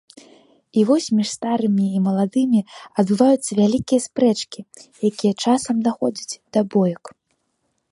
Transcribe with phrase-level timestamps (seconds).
[0.79, 2.61] І вось між старымі і маладымі
[3.03, 4.59] адбываюцца вялікія спрэчкі,
[5.13, 7.03] якія часам даходзяць да боек.